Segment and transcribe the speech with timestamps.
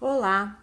[0.00, 0.56] Olá!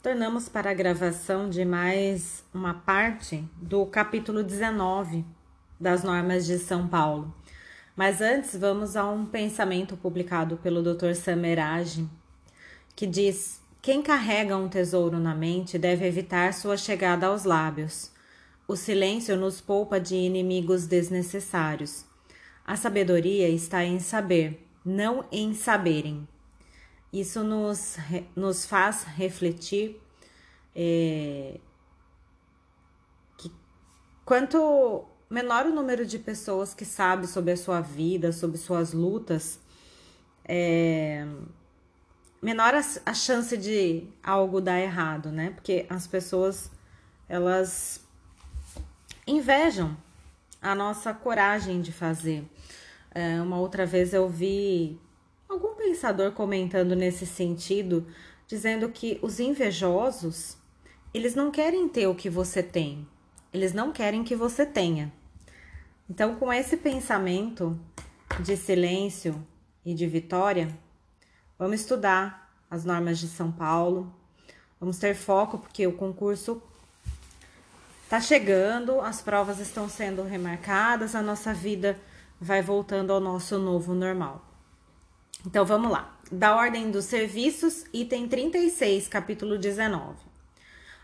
[0.00, 5.24] Tornamos para a gravação de mais uma parte do capítulo 19
[5.80, 7.34] das normas de São Paulo.
[7.96, 11.14] Mas antes, vamos a um pensamento publicado pelo Dr.
[11.14, 12.08] Samerage,
[12.94, 18.12] que diz: Quem carrega um tesouro na mente deve evitar sua chegada aos lábios.
[18.68, 22.04] O silêncio nos poupa de inimigos desnecessários.
[22.64, 26.24] A sabedoria está em saber, não em saberem.
[27.12, 27.96] Isso nos,
[28.36, 30.00] nos faz refletir
[30.74, 31.58] é,
[33.36, 33.50] que
[34.24, 39.58] quanto menor o número de pessoas que sabe sobre a sua vida, sobre suas lutas,
[40.44, 41.26] é,
[42.40, 45.50] menor a, a chance de algo dar errado, né?
[45.50, 46.70] Porque as pessoas
[47.28, 48.04] elas
[49.26, 49.96] invejam
[50.60, 52.44] a nossa coragem de fazer.
[53.12, 55.00] É, uma outra vez eu vi
[55.50, 58.06] algum pensador comentando nesse sentido,
[58.46, 60.56] dizendo que os invejosos,
[61.12, 63.06] eles não querem ter o que você tem,
[63.52, 65.12] eles não querem que você tenha.
[66.08, 67.78] Então, com esse pensamento
[68.38, 69.44] de silêncio
[69.84, 70.68] e de vitória,
[71.58, 74.12] vamos estudar as normas de São Paulo,
[74.78, 76.62] vamos ter foco, porque o concurso
[78.04, 81.98] está chegando, as provas estão sendo remarcadas, a nossa vida
[82.40, 84.49] vai voltando ao nosso novo normal.
[85.46, 86.18] Então vamos lá.
[86.30, 90.18] Da ordem dos serviços, item 36, capítulo 19.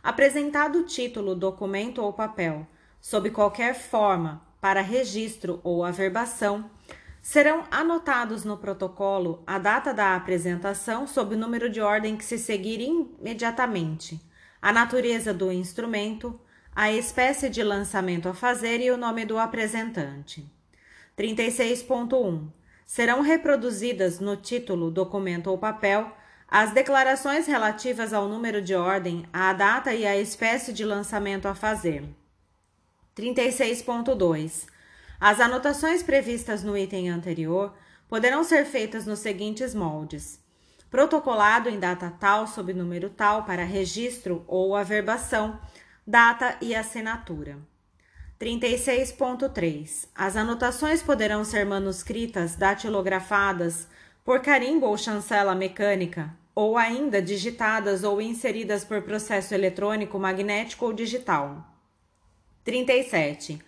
[0.02, 2.66] Apresentado o título, documento ou papel,
[3.00, 6.70] sob qualquer forma, para registro ou averbação,
[7.22, 12.38] serão anotados no protocolo a data da apresentação sob o número de ordem que se
[12.38, 14.20] seguir imediatamente,
[14.60, 16.38] a natureza do instrumento,
[16.74, 20.46] a espécie de lançamento a fazer e o nome do apresentante.
[21.18, 22.48] 36.1
[22.86, 26.10] serão reproduzidas no título, documento ou papel
[26.48, 31.54] as declarações relativas ao número de ordem, à data e à espécie de lançamento a
[31.54, 32.04] fazer.
[33.16, 34.66] 36.2.
[35.18, 37.74] As anotações previstas no item anterior
[38.08, 40.40] poderão ser feitas nos seguintes moldes:
[40.88, 45.58] protocolado em data tal sob número tal para registro ou averbação,
[46.06, 47.58] data e assinatura.
[48.38, 50.08] 36.3.
[50.14, 53.88] As anotações poderão ser manuscritas, datilografadas,
[54.22, 60.92] por carimbo ou chancela mecânica, ou ainda digitadas ou inseridas por processo eletrônico, magnético ou
[60.92, 61.66] digital.
[62.62, 63.58] 37.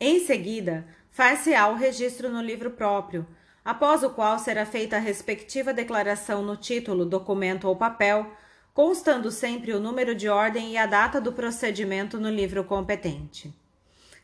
[0.00, 3.26] Em seguida, far-se-á o registro no livro próprio,
[3.62, 8.30] após o qual será feita a respectiva declaração no título, documento ou papel,
[8.72, 13.63] constando sempre o número de ordem e a data do procedimento no livro competente.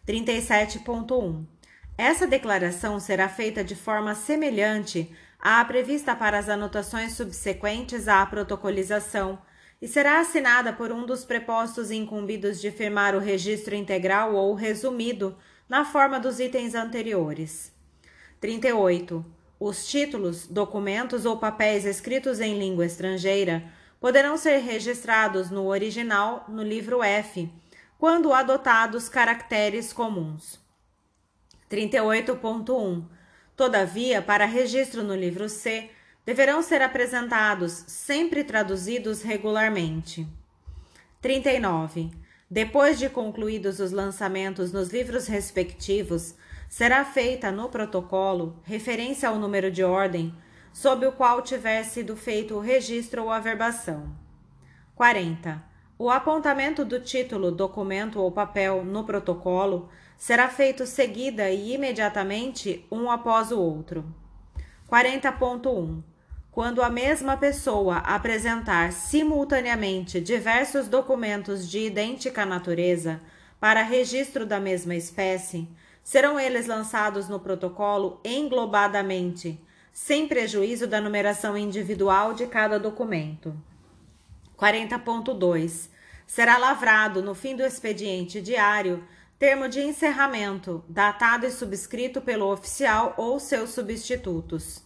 [0.07, 1.45] 37.1.
[1.97, 9.39] Essa declaração será feita de forma semelhante à prevista para as anotações subsequentes à protocolização
[9.81, 15.37] e será assinada por um dos prepostos incumbidos de firmar o registro integral ou resumido
[15.69, 17.73] na forma dos itens anteriores.
[18.41, 19.25] 38.
[19.59, 23.63] Os títulos, documentos ou papéis escritos em língua estrangeira
[24.01, 27.51] poderão ser registrados no original no livro F
[28.01, 30.59] quando adotados caracteres comuns.
[31.71, 33.05] 38.1.
[33.55, 35.91] Todavia, para registro no livro C,
[36.25, 40.27] deverão ser apresentados, sempre traduzidos regularmente.
[41.21, 42.11] 39.
[42.51, 46.35] Depois de concluídos os lançamentos nos livros respectivos,
[46.71, 50.35] será feita no protocolo referência ao número de ordem
[50.73, 54.11] sob o qual tiver sido feito o registro ou averbação.
[54.95, 55.70] 40.
[56.03, 63.11] O apontamento do título, documento ou papel no protocolo será feito seguida e imediatamente um
[63.11, 64.03] após o outro.
[64.91, 66.03] 40.1.
[66.51, 73.21] Quando a mesma pessoa apresentar simultaneamente diversos documentos de idêntica natureza
[73.61, 75.69] para registro da mesma espécie,
[76.03, 79.61] serão eles lançados no protocolo englobadamente,
[79.93, 83.55] sem prejuízo da numeração individual de cada documento.
[84.61, 85.89] 40.2.
[86.27, 89.03] Será lavrado no fim do expediente diário
[89.39, 94.85] termo de encerramento, datado e subscrito pelo oficial ou seus substitutos.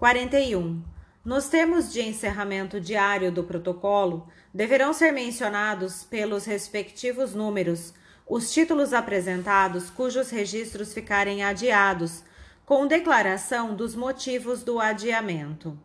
[0.00, 0.82] 41.
[1.24, 7.94] Nos termos de encerramento diário do protocolo, deverão ser mencionados pelos respectivos números
[8.26, 12.24] os títulos apresentados cujos registros ficarem adiados,
[12.66, 15.78] com declaração dos motivos do adiamento.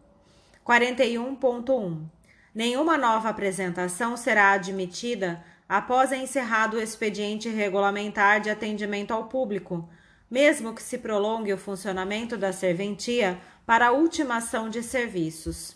[0.66, 2.23] 41.1
[2.54, 9.90] Nenhuma nova apresentação será admitida após encerrado o expediente regulamentar de atendimento ao público,
[10.30, 15.76] mesmo que se prolongue o funcionamento da serventia para a ultimação de serviços.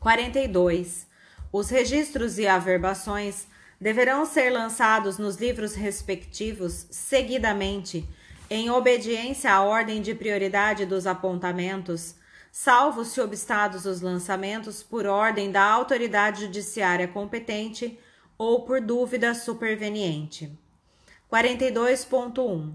[0.00, 1.06] 42.
[1.50, 3.46] Os registros e averbações
[3.80, 8.06] deverão ser lançados nos livros respectivos seguidamente,
[8.50, 12.16] em obediência à ordem de prioridade dos apontamentos,
[12.56, 17.98] salvo se obstados os lançamentos por ordem da autoridade judiciária competente
[18.38, 20.56] ou por dúvida superveniente.
[21.28, 22.72] 42.1.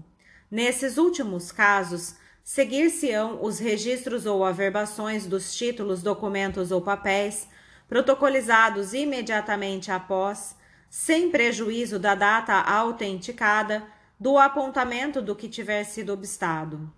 [0.50, 7.48] Nesses últimos casos, seguir-se-ão os registros ou averbações dos títulos, documentos ou papéis
[7.88, 10.54] protocolizados imediatamente após,
[10.90, 13.82] sem prejuízo da data autenticada,
[14.20, 16.92] do apontamento do que tiver sido obstado.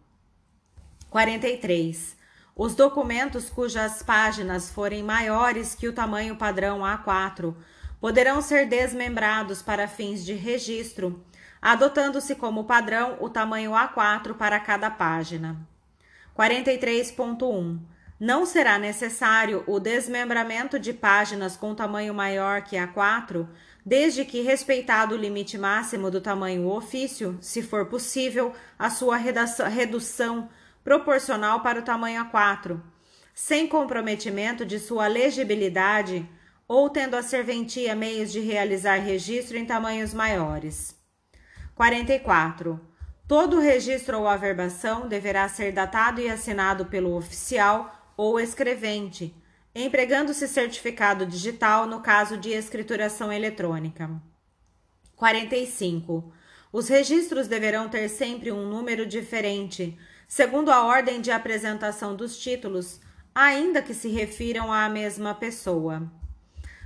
[1.10, 2.20] 43.
[2.54, 7.54] Os documentos cujas páginas forem maiores que o tamanho padrão A4
[7.98, 11.24] poderão ser desmembrados para fins de registro,
[11.62, 15.56] adotando-se como padrão o tamanho A4 para cada página.
[16.36, 17.78] 43.1.
[18.20, 23.48] Não será necessário o desmembramento de páginas com tamanho maior que A4,
[23.84, 30.48] desde que respeitado o limite máximo do tamanho ofício, se for possível, a sua redução
[30.84, 32.80] proporcional para o tamanho A4,
[33.34, 36.28] sem comprometimento de sua legibilidade
[36.66, 40.96] ou tendo a serventia meios de realizar registro em tamanhos maiores.
[41.74, 42.80] 44.
[43.26, 49.34] Todo registro ou averbação deverá ser datado e assinado pelo oficial ou escrevente,
[49.74, 54.10] empregando-se certificado digital no caso de escrituração eletrônica.
[55.16, 56.32] 45.
[56.72, 59.96] Os registros deverão ter sempre um número diferente,
[60.34, 62.98] segundo a ordem de apresentação dos títulos,
[63.34, 66.10] ainda que se refiram à mesma pessoa.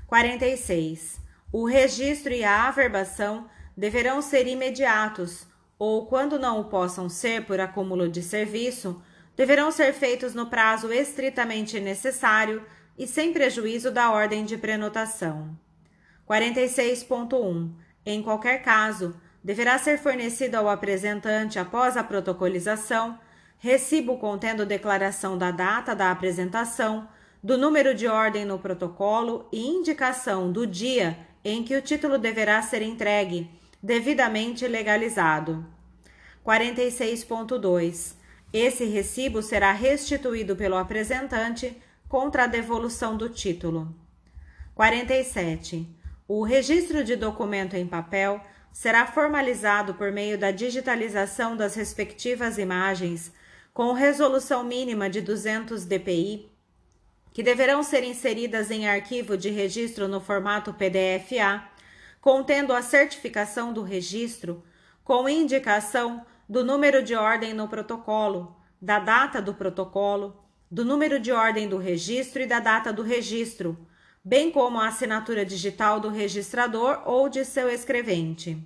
[0.09, 1.21] 46.
[1.53, 5.47] O registro e a averbação deverão ser imediatos,
[5.79, 9.01] ou, quando não o possam ser por acúmulo de serviço,
[9.37, 12.67] deverão ser feitos no prazo estritamente necessário
[12.99, 15.57] e sem prejuízo da ordem de prenotação.
[16.29, 17.71] 46.1.
[18.05, 19.15] Em qualquer caso,
[19.45, 23.17] deverá ser fornecido ao apresentante, após a protocolização,
[23.58, 27.08] recibo contendo declaração da data da apresentação,
[27.43, 32.61] do número de ordem no protocolo e indicação do dia em que o título deverá
[32.61, 33.49] ser entregue,
[33.82, 35.64] devidamente legalizado.
[36.44, 38.14] 46.2.
[38.53, 41.76] Esse recibo será restituído pelo apresentante
[42.09, 43.94] contra a devolução do título.
[44.75, 45.88] 47.
[46.29, 48.41] O registro de documento em papel
[48.73, 53.32] será formalizado por meio da digitalização das respectivas imagens
[53.76, 56.50] com resolução mínima de 200 dpi,
[57.31, 61.69] que deverão ser inseridas em arquivo de registro no formato PDF-A,
[62.19, 64.64] contendo a certificação do registro,
[65.05, 71.31] com indicação do número de ordem no protocolo, da data do protocolo, do número de
[71.31, 73.76] ordem do registro e da data do registro,
[74.25, 78.56] bem como a assinatura digital do registrador ou de seu escrevente.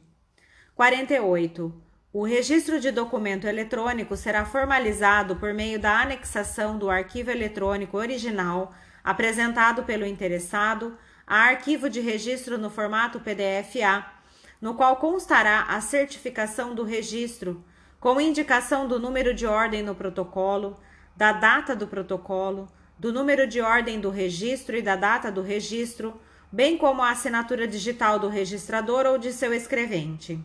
[0.77, 1.90] 48.
[2.13, 8.75] O registro de documento eletrônico será formalizado por meio da anexação do arquivo eletrônico original
[9.05, 14.13] apresentado pelo interessado a arquivo de registro no formato PDF-A,
[14.61, 17.65] no qual constará a certificação do registro,
[18.01, 20.77] com indicação do número de ordem no protocolo,
[21.17, 22.67] da data do protocolo,
[22.99, 26.21] do número de ordem do registro e da data do registro,
[26.51, 30.45] bem como a assinatura digital do registrador ou de seu escrevente.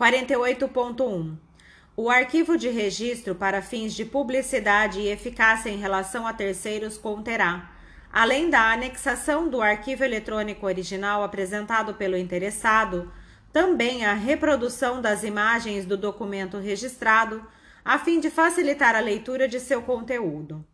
[0.00, 1.36] 48.1.
[1.94, 7.70] O arquivo de registro para fins de publicidade e eficácia em relação a terceiros conterá,
[8.10, 13.12] além da anexação do arquivo eletrônico original apresentado pelo interessado,
[13.52, 17.46] também a reprodução das imagens do documento registrado
[17.84, 20.64] a fim de facilitar a leitura de seu conteúdo.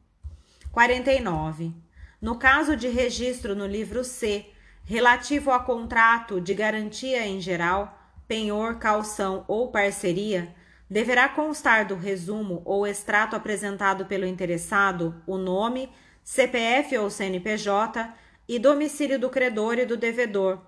[0.71, 1.75] 49.
[2.23, 4.47] No caso de registro no livro C,
[4.85, 10.55] relativo a contrato de garantia em geral, penhor, calção ou parceria,
[10.89, 15.91] deverá constar do resumo ou extrato apresentado pelo interessado o nome,
[16.23, 18.13] CPF ou CNPJ
[18.49, 20.61] e domicílio do credor e do devedor,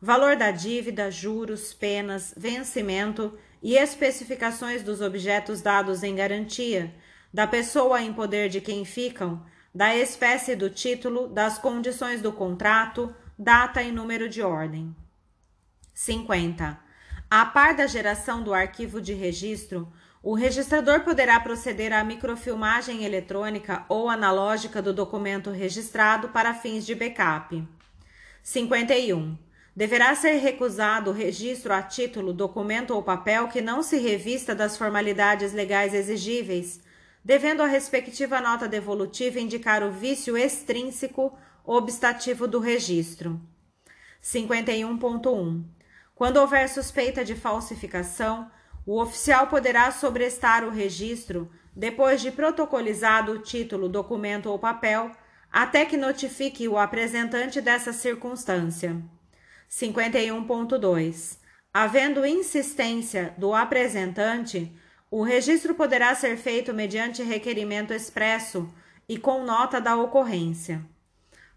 [0.00, 6.94] valor da dívida, juros, penas, vencimento e especificações dos objetos dados em garantia,
[7.32, 13.14] da pessoa em poder de quem ficam, da espécie do título, das condições do contrato,
[13.38, 14.94] data e número de ordem.
[15.92, 16.87] 50.
[17.30, 19.92] A par da geração do arquivo de registro,
[20.22, 26.94] o registrador poderá proceder à microfilmagem eletrônica ou analógica do documento registrado para fins de
[26.94, 27.62] backup.
[28.42, 29.36] 51
[29.76, 34.76] deverá ser recusado o registro a título, documento ou papel que não se revista das
[34.76, 36.80] formalidades legais exigíveis,
[37.22, 41.32] devendo a respectiva nota devolutiva indicar o vício extrínseco
[41.62, 43.38] obstativo do registro.
[44.20, 45.77] 51.1.
[46.18, 48.50] Quando houver suspeita de falsificação,
[48.84, 55.12] o oficial poderá sobrestar o registro depois de protocolizado o título, documento ou papel,
[55.48, 59.00] até que notifique o apresentante dessa circunstância.
[59.70, 61.38] 51.2.
[61.72, 64.72] Havendo insistência do apresentante,
[65.08, 68.68] o registro poderá ser feito mediante requerimento expresso
[69.08, 70.84] e com nota da ocorrência.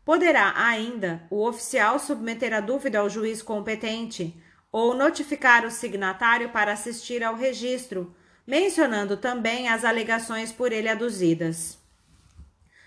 [0.06, 4.40] Poderá ainda o oficial submeter a dúvida ao juiz competente
[4.72, 8.16] ou notificar o signatário para assistir ao registro,
[8.48, 11.78] mencionando também as alegações por ele aduzidas.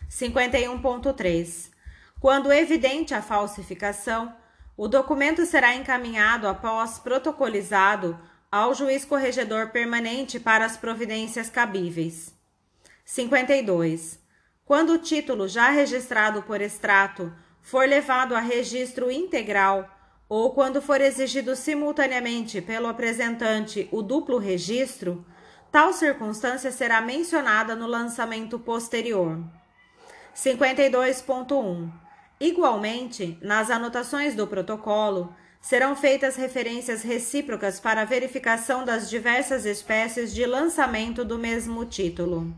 [0.08, 1.70] 51.3.
[2.18, 4.34] Quando evidente a falsificação,
[4.76, 8.18] o documento será encaminhado após protocolizado
[8.50, 12.32] ao juiz corregedor permanente para as providências cabíveis.
[13.04, 14.18] 52.
[14.64, 19.93] Quando o título já registrado por extrato for levado a registro integral
[20.28, 25.24] ou quando for exigido simultaneamente pelo apresentante o duplo registro,
[25.70, 29.38] tal circunstância será mencionada no lançamento posterior.
[30.34, 31.90] 52.1.
[32.40, 40.34] Igualmente, nas anotações do protocolo, serão feitas referências recíprocas para a verificação das diversas espécies
[40.34, 42.54] de lançamento do mesmo título.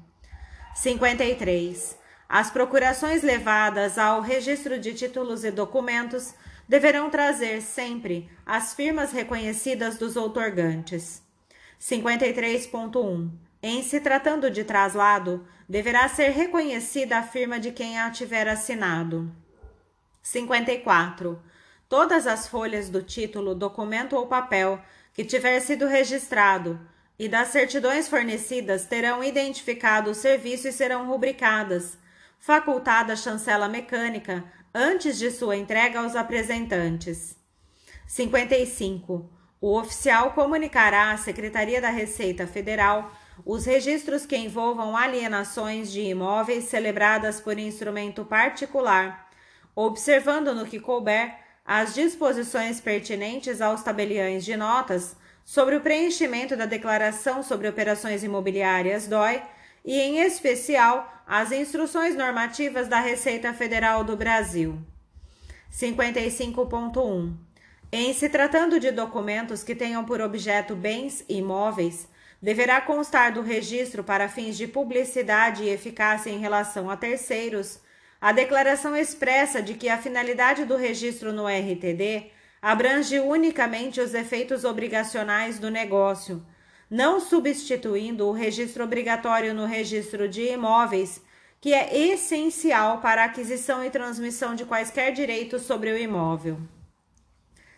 [0.74, 1.96] 53.
[2.28, 6.34] As procurações levadas ao registro de títulos e documentos
[6.68, 11.22] deverão trazer sempre as firmas reconhecidas dos outorgantes.
[11.80, 13.30] 53.1.
[13.62, 19.30] Em se tratando de traslado, deverá ser reconhecida a firma de quem a tiver assinado.
[20.22, 21.40] 54.
[21.88, 24.80] Todas as folhas do título, documento ou papel
[25.12, 26.80] que tiver sido registrado
[27.18, 31.96] e das certidões fornecidas terão identificado o serviço e serão rubricadas,
[32.38, 34.44] facultada a chancela mecânica
[34.76, 37.36] antes de sua entrega aos apresentantes.
[38.06, 39.30] 55.
[39.60, 43.10] O oficial comunicará à Secretaria da Receita Federal
[43.44, 49.26] os registros que envolvam alienações de imóveis celebradas por instrumento particular
[49.76, 55.14] observando no que couber as disposições pertinentes aos tabeliões de notas
[55.44, 59.42] sobre o preenchimento da declaração sobre operações imobiliárias DOI
[59.86, 64.78] e, em especial, as instruções normativas da Receita Federal do Brasil.
[65.72, 67.32] 55.1.
[67.92, 72.08] Em se tratando de documentos que tenham por objeto bens imóveis,
[72.42, 77.80] deverá constar do registro para fins de publicidade e eficácia em relação a terceiros
[78.20, 84.64] a declaração expressa de que a finalidade do registro no RTD abrange unicamente os efeitos
[84.64, 86.44] obrigacionais do negócio,
[86.90, 91.20] não substituindo o registro obrigatório no registro de imóveis,
[91.60, 96.58] que é essencial para a aquisição e transmissão de quaisquer direitos sobre o imóvel.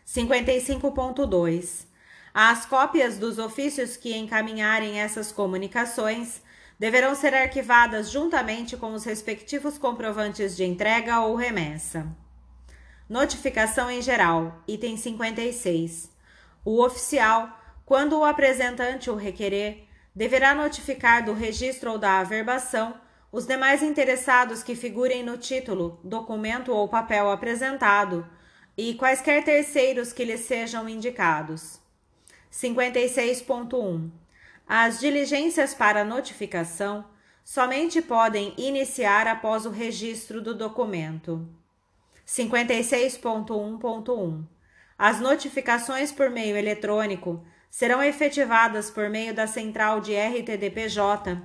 [0.06, 1.86] 55.2.
[2.34, 6.42] As cópias dos ofícios que encaminharem essas comunicações
[6.78, 12.06] deverão ser arquivadas juntamente com os respectivos comprovantes de entrega ou remessa.
[13.08, 16.10] Notificação em geral, item 56.
[16.64, 17.57] O oficial,
[17.88, 23.00] quando o apresentante o requerer, deverá notificar do registro ou da averbação
[23.32, 28.28] os demais interessados que figurem no título, documento ou papel apresentado
[28.76, 31.80] e quaisquer terceiros que lhes sejam indicados.
[32.52, 34.10] 56.1
[34.68, 37.06] as diligências para notificação
[37.42, 41.48] somente podem iniciar após o registro do documento.
[42.26, 44.44] 56.1.1
[44.98, 51.40] As notificações por meio eletrônico serão efetivadas por meio da central de RTDPJ,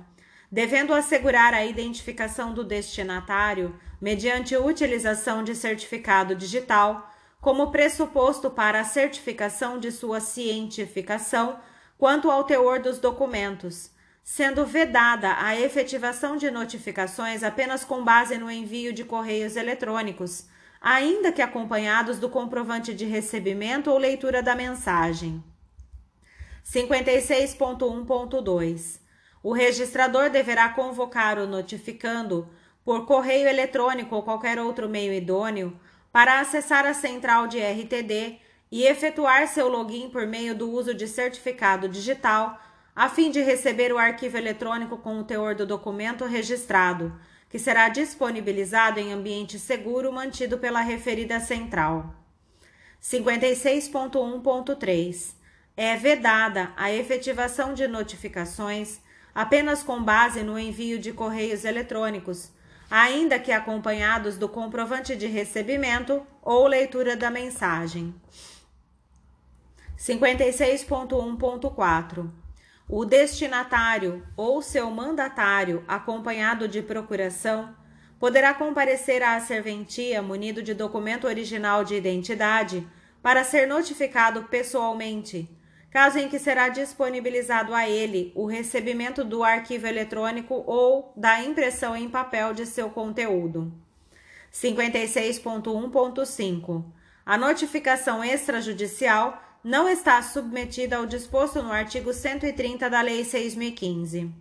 [0.50, 8.84] devendo assegurar a identificação do destinatário mediante utilização de certificado digital como pressuposto para a
[8.84, 11.58] certificação de sua cientificação
[11.98, 13.90] quanto ao teor dos documentos,
[14.22, 20.46] sendo vedada a efetivação de notificações apenas com base no envio de correios eletrônicos,
[20.80, 25.42] ainda que acompanhados do comprovante de recebimento ou leitura da mensagem.
[26.64, 29.00] 56.1.2
[29.42, 32.48] O registrador deverá convocar o notificando
[32.82, 35.78] por correio eletrônico ou qualquer outro meio idôneo
[36.10, 38.38] para acessar a central de RTD
[38.72, 42.58] e efetuar seu login por meio do uso de certificado digital,
[42.96, 47.12] a fim de receber o arquivo eletrônico com o teor do documento registrado,
[47.48, 52.14] que será disponibilizado em ambiente seguro mantido pela referida central.
[53.02, 55.43] 56.1.3
[55.76, 59.00] É vedada a efetivação de notificações
[59.34, 62.52] apenas com base no envio de correios eletrônicos,
[62.88, 68.14] ainda que acompanhados do comprovante de recebimento ou leitura da mensagem.
[69.98, 72.30] 56.1.4
[72.88, 77.74] O destinatário ou seu mandatário, acompanhado de procuração,
[78.20, 82.86] poderá comparecer à serventia munido de documento original de identidade
[83.20, 85.50] para ser notificado pessoalmente,
[85.94, 91.94] caso em que será disponibilizado a ele o recebimento do arquivo eletrônico ou da impressão
[91.94, 93.72] em papel de seu conteúdo.
[94.52, 96.84] 56.1.5
[97.24, 104.32] A notificação extrajudicial não está submetida ao disposto no artigo 130 da Lei 6015.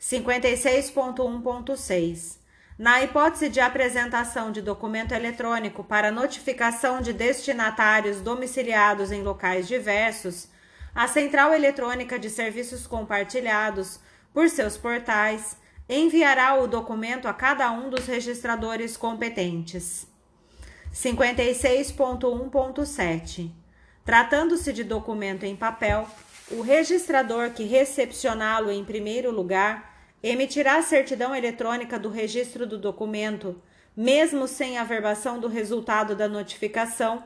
[0.00, 2.38] 56.1.6
[2.78, 10.48] na hipótese de apresentação de documento eletrônico para notificação de destinatários domiciliados em locais diversos,
[10.98, 14.00] a Central Eletrônica de Serviços Compartilhados,
[14.34, 15.56] por seus portais,
[15.88, 20.08] enviará o documento a cada um dos registradores competentes.
[20.92, 23.52] 56.1.7
[24.04, 26.04] Tratando-se de documento em papel,
[26.50, 33.62] o registrador que recepcioná-lo em primeiro lugar emitirá a certidão eletrônica do registro do documento,
[33.96, 37.22] mesmo sem a verbação do resultado da notificação,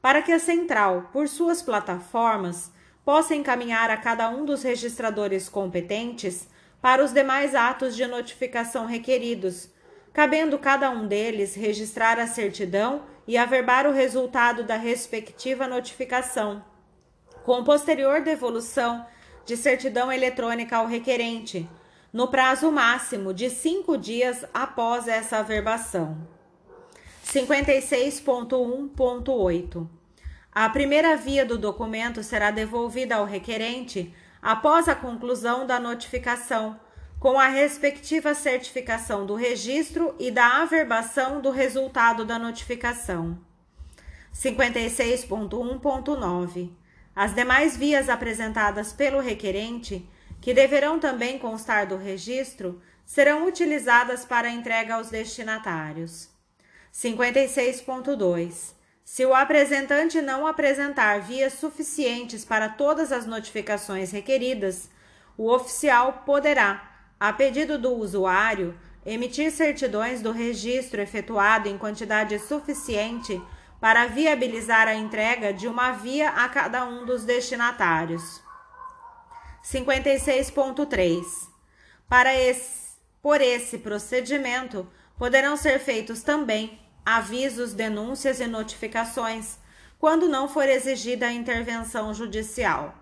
[0.00, 2.72] para que a central, por suas plataformas,
[3.04, 6.48] possa encaminhar a cada um dos registradores competentes
[6.80, 9.68] para os demais atos de notificação requeridos,
[10.12, 16.62] cabendo cada um deles registrar a certidão e averbar o resultado da respectiva notificação,
[17.44, 19.06] com posterior devolução
[19.44, 21.68] de certidão eletrônica ao requerente
[22.12, 26.18] no prazo máximo de cinco dias após essa averbação.
[27.24, 30.01] 56.1.8
[30.54, 36.78] A primeira via do documento será devolvida ao requerente após a conclusão da notificação,
[37.18, 43.38] com a respectiva certificação do registro e da averbação do resultado da notificação.
[44.34, 46.70] 56.1.9
[47.16, 50.08] As demais vias apresentadas pelo requerente
[50.42, 56.28] que deverão também constar do registro, serão utilizadas para entrega aos destinatários.
[56.92, 58.74] 56.2.
[59.04, 64.88] Se o apresentante não apresentar vias suficientes para todas as notificações requeridas,
[65.36, 73.40] o oficial poderá, a pedido do usuário, emitir certidões do registro efetuado em quantidade suficiente
[73.80, 78.40] para viabilizar a entrega de uma via a cada um dos destinatários.
[79.64, 81.24] 56.3.
[82.08, 84.88] Para esse, por esse procedimento,
[85.18, 89.58] poderão ser feitos também avisos, denúncias e notificações,
[89.98, 92.94] quando não for exigida a intervenção judicial.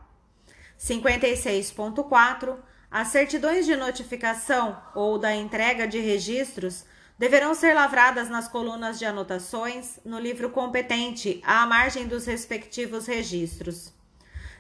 [0.79, 2.57] 56.4.
[2.91, 6.85] As certidões de notificação ou da entrega de registros
[7.19, 13.93] deverão ser lavradas nas colunas de anotações no livro competente à margem dos respectivos registros.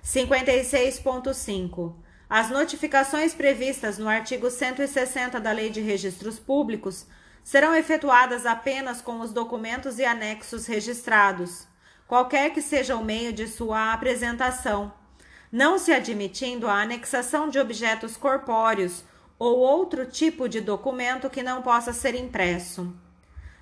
[0.04, 1.94] 56.5.
[2.28, 7.06] As notificações previstas no artigo 160 da Lei de Registros Públicos
[7.50, 11.66] serão efetuadas apenas com os documentos e anexos registrados,
[12.06, 14.92] qualquer que seja o meio de sua apresentação,
[15.50, 19.02] não se admitindo a anexação de objetos corpóreos
[19.36, 22.94] ou outro tipo de documento que não possa ser impresso.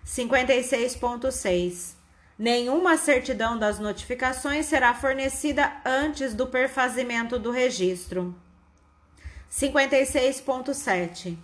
[0.04, 1.94] 56.6
[2.38, 8.34] Nenhuma certidão das notificações será fornecida antes do perfazimento do registro.
[9.50, 11.38] 56.7.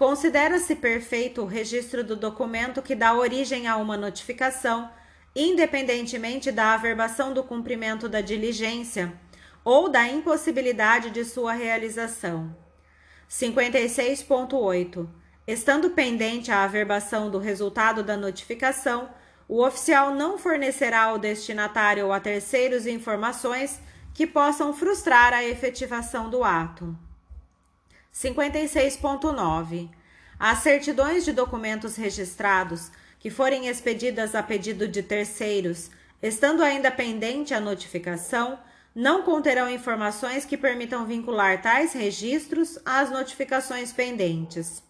[0.00, 4.90] Considera-se perfeito o registro do documento que dá origem a uma notificação,
[5.36, 9.12] independentemente da averbação do cumprimento da diligência
[9.62, 12.56] ou da impossibilidade de sua realização.
[13.28, 15.06] 56.8.
[15.46, 19.10] Estando pendente a averbação do resultado da notificação,
[19.46, 23.78] o oficial não fornecerá ao destinatário ou a terceiros informações
[24.14, 26.96] que possam frustrar a efetivação do ato.
[28.14, 29.88] 56.9.
[30.38, 35.90] As certidões de documentos registrados que forem expedidas a pedido de terceiros,
[36.22, 38.58] estando ainda pendente a notificação,
[38.94, 44.82] não conterão informações que permitam vincular tais registros às notificações pendentes.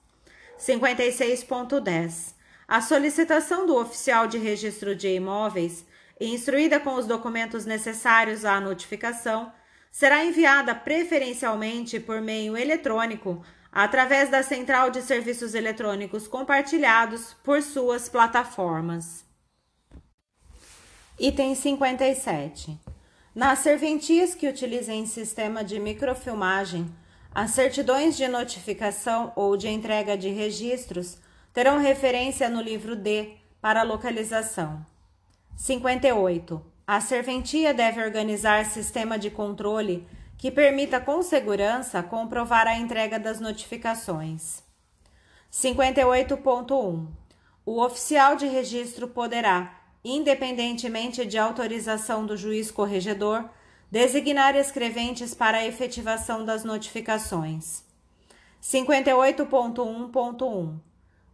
[0.58, 2.34] 56.10.
[2.66, 5.84] A solicitação do oficial de registro de imóveis,
[6.20, 9.52] instruída com os documentos necessários à notificação,
[9.90, 18.08] será enviada preferencialmente por meio eletrônico através da Central de Serviços Eletrônicos Compartilhados por suas
[18.08, 19.24] plataformas.
[21.18, 22.78] Item 57.
[23.34, 26.90] Nas serventias que utilizem sistema de microfilmagem,
[27.32, 31.16] As certidões de notificação ou de entrega de registros
[31.52, 34.84] terão referência no livro D para localização.
[35.56, 36.60] 58.
[36.86, 43.40] A serventia deve organizar sistema de controle que permita com segurança comprovar a entrega das
[43.40, 44.62] notificações.
[45.52, 47.06] 58.1.
[47.66, 53.50] O oficial de registro poderá, independentemente de autorização do juiz corregedor,
[53.90, 57.84] designar escreventes para a efetivação das notificações.
[58.62, 60.89] 58.1.1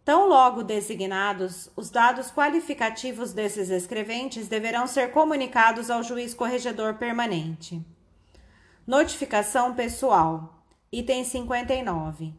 [0.06, 7.84] Tão logo designados, os dados qualificativos desses escreventes deverão ser comunicados ao juiz corregedor permanente.
[8.86, 10.62] Notificação pessoal.
[10.92, 12.32] Item 59.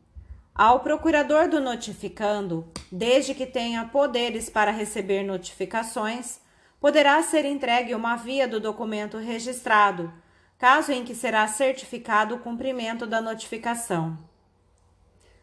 [0.55, 6.39] Ao procurador do notificando, desde que tenha poderes para receber notificações,
[6.79, 10.13] poderá ser entregue uma via do documento registrado,
[10.57, 14.17] caso em que será certificado o cumprimento da notificação.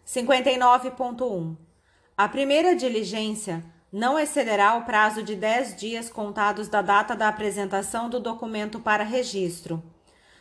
[0.06, 1.73] 59.1.
[2.16, 8.08] A primeira diligência não excederá o prazo de 10 dias contados da data da apresentação
[8.08, 9.82] do documento para registro.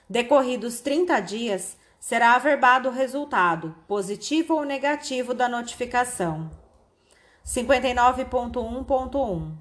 [0.08, 6.52] Decorridos 30 dias, será averbado o resultado, positivo ou negativo, da notificação.
[7.44, 9.54] 59.1.1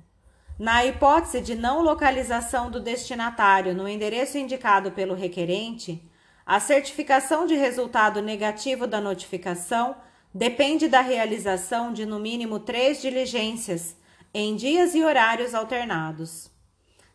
[0.59, 6.07] Na hipótese de não localização do destinatário no endereço indicado pelo requerente,
[6.45, 9.97] a certificação de resultado negativo da notificação
[10.35, 13.95] depende da realização de no mínimo três diligências
[14.33, 16.51] em dias e horários alternados.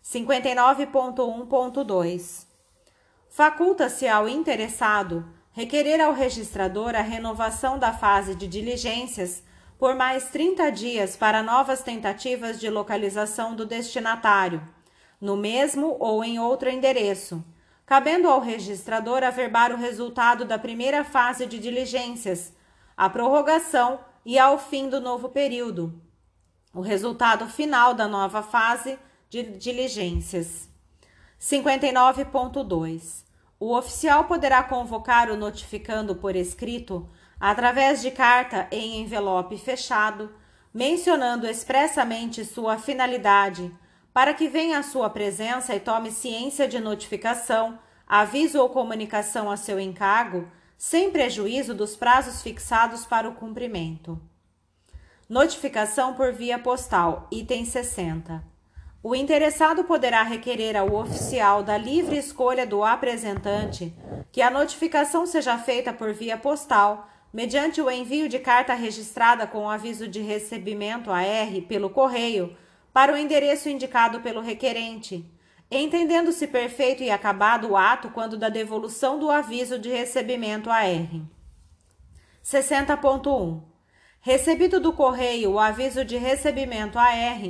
[0.04, 2.46] 59.1.2
[3.30, 9.42] Faculta-se ao interessado requerer ao registrador a renovação da fase de diligências
[9.80, 14.62] por mais 30 dias para novas tentativas de localização do destinatário,
[15.20, 17.44] no mesmo ou em outro endereço,
[17.86, 22.54] cabendo ao registrador averbar o resultado da primeira fase de diligências,
[22.98, 26.02] a prorrogação e ao fim do novo período,
[26.74, 30.68] o resultado final da nova fase de diligências.
[31.40, 33.28] 59.2
[33.60, 40.32] o oficial poderá convocar o notificando por escrito, através de carta em envelope fechado,
[40.72, 43.74] mencionando expressamente sua finalidade,
[44.14, 49.58] para que venha à sua presença e tome ciência de notificação, aviso ou comunicação a
[49.58, 54.22] seu encargo, sem prejuízo dos prazos fixados para o cumprimento.
[55.28, 58.44] Notificação por via postal, item 60.
[59.02, 63.94] O interessado poderá requerer ao oficial da livre escolha do apresentante
[64.32, 69.70] que a notificação seja feita por via postal, mediante o envio de carta registrada com
[69.70, 72.56] aviso de recebimento AR pelo correio
[72.94, 75.26] para o endereço indicado pelo requerente,
[75.70, 81.08] entendendo-se perfeito e acabado o ato quando da devolução do aviso de recebimento AR.
[82.44, 83.62] 60.1
[84.22, 87.42] Recebido do correio o aviso de recebimento AR,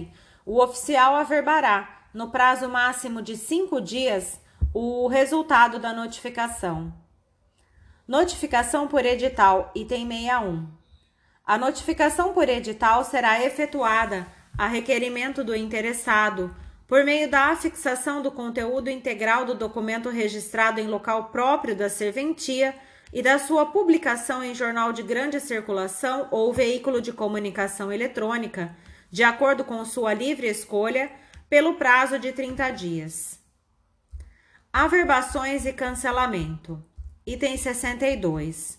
[0.45, 4.39] o oficial averbará, no prazo máximo de cinco dias,
[4.73, 6.93] o resultado da notificação.
[8.07, 10.67] Notificação por edital, item 61.
[11.45, 14.27] A notificação por edital será efetuada
[14.57, 16.55] a requerimento do interessado
[16.87, 22.73] por meio da afixação do conteúdo integral do documento registrado em local próprio da serventia
[23.11, 28.75] e da sua publicação em jornal de grande circulação ou veículo de comunicação eletrônica
[29.11, 31.09] de acordo com sua livre escolha,
[31.49, 33.39] pelo prazo de 30 dias.
[34.71, 36.83] Averbações e cancelamento.
[37.25, 38.77] Item 62.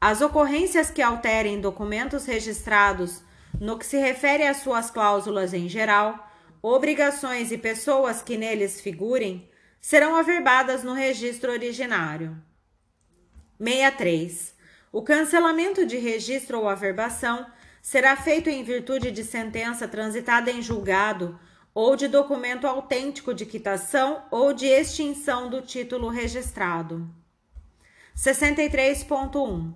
[0.00, 3.22] As ocorrências que alterem documentos registrados
[3.60, 6.29] no que se refere às suas cláusulas em geral,
[6.62, 9.48] obrigações e pessoas que neles figurem,
[9.80, 12.36] serão averbadas no registro originário.
[13.58, 14.54] 63.
[14.92, 17.46] O cancelamento de registro ou averbação
[17.80, 21.38] será feito em virtude de sentença transitada em julgado
[21.72, 27.08] ou de documento autêntico de quitação ou de extinção do título registrado.
[28.16, 29.72] 63.1.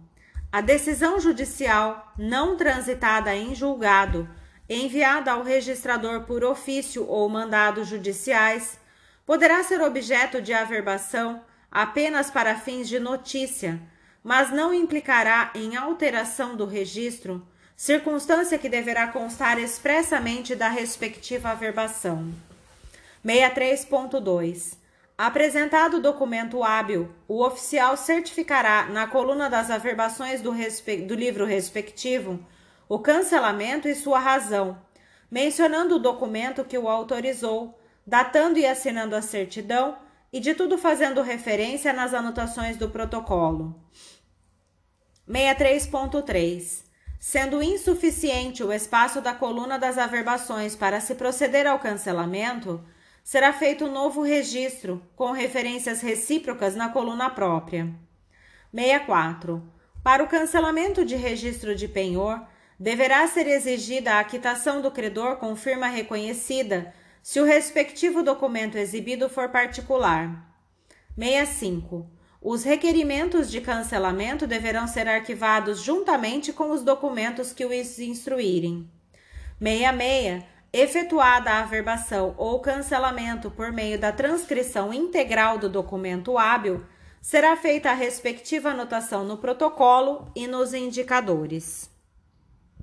[0.53, 4.29] A decisão judicial não transitada em julgado,
[4.69, 8.79] enviada ao registrador por ofício ou mandados judiciais,
[9.27, 13.81] poderá ser objeto de averbação apenas para fins de notícia,
[14.23, 17.47] mas não implicará em alteração do registro
[17.77, 22.33] circunstância que deverá constar expressamente da respectiva averbação.
[23.25, 24.77] 63.2.
[25.17, 30.53] Apresentado o documento hábil, o oficial certificará na coluna das averbações do,
[31.07, 32.45] do livro respectivo
[32.95, 34.79] o cancelamento e sua razão,
[35.29, 37.77] mencionando o documento que o autorizou,
[38.07, 39.99] datando e assinando a certidão
[40.33, 43.75] e de tudo fazendo referência nas anotações do protocolo.
[45.29, 46.85] 63.3.
[47.19, 52.81] Sendo insuficiente o espaço da coluna das averbações para se proceder ao cancelamento,
[53.25, 57.93] será feito um novo registro com referências recíprocas na coluna própria.
[58.73, 59.69] 64.
[60.01, 65.55] Para o cancelamento de registro de penhor, deverá ser exigida a quitação do credor com
[65.55, 70.55] firma reconhecida, se o respectivo documento exibido for particular.
[71.19, 72.11] 65.
[72.43, 78.91] Os requerimentos de cancelamento deverão ser arquivados juntamente com os documentos que os instruírem.
[79.59, 80.45] 66.
[80.77, 86.85] Efetuada a averbação ou cancelamento por meio da transcrição integral do documento hábil,
[87.23, 91.94] será feita a respectiva anotação no protocolo e nos indicadores.